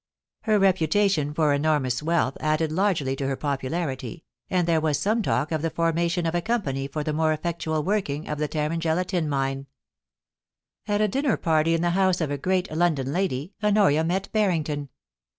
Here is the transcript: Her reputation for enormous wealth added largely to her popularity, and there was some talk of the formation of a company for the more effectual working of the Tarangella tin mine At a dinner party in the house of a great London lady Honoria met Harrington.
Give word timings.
Her 0.45 0.57
reputation 0.57 1.31
for 1.31 1.53
enormous 1.53 2.01
wealth 2.01 2.35
added 2.39 2.71
largely 2.71 3.15
to 3.17 3.27
her 3.27 3.35
popularity, 3.35 4.23
and 4.49 4.67
there 4.67 4.81
was 4.81 4.97
some 4.97 5.21
talk 5.21 5.51
of 5.51 5.61
the 5.61 5.69
formation 5.69 6.25
of 6.25 6.33
a 6.33 6.41
company 6.41 6.87
for 6.87 7.03
the 7.03 7.13
more 7.13 7.31
effectual 7.31 7.83
working 7.83 8.27
of 8.27 8.39
the 8.39 8.47
Tarangella 8.47 9.05
tin 9.05 9.29
mine 9.29 9.67
At 10.87 11.01
a 11.01 11.07
dinner 11.07 11.37
party 11.37 11.75
in 11.75 11.83
the 11.83 11.91
house 11.91 12.19
of 12.19 12.31
a 12.31 12.37
great 12.39 12.71
London 12.75 13.13
lady 13.13 13.53
Honoria 13.63 14.03
met 14.03 14.27
Harrington. 14.33 14.89